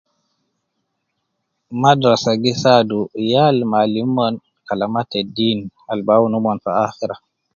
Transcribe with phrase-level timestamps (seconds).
[1.81, 4.33] Madrasa gi saadu iyal ma alim umon
[4.67, 5.59] kalama te deen
[5.91, 7.15] al bi awunu umon fi akhira.